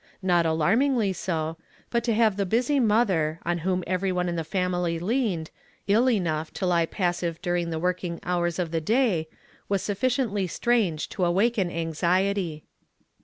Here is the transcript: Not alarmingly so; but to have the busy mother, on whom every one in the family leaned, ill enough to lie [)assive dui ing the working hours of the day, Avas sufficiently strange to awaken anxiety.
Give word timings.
Not 0.23 0.47
alarmingly 0.47 1.13
so; 1.13 1.57
but 1.91 2.03
to 2.05 2.15
have 2.15 2.35
the 2.35 2.43
busy 2.47 2.79
mother, 2.79 3.39
on 3.45 3.59
whom 3.59 3.83
every 3.85 4.11
one 4.11 4.27
in 4.27 4.35
the 4.35 4.43
family 4.43 4.97
leaned, 4.97 5.51
ill 5.85 6.09
enough 6.09 6.51
to 6.53 6.65
lie 6.65 6.87
[)assive 6.87 7.39
dui 7.39 7.61
ing 7.61 7.69
the 7.69 7.77
working 7.77 8.19
hours 8.23 8.57
of 8.57 8.71
the 8.71 8.81
day, 8.81 9.27
Avas 9.69 9.81
sufficiently 9.81 10.47
strange 10.47 11.07
to 11.09 11.23
awaken 11.23 11.69
anxiety. 11.69 12.63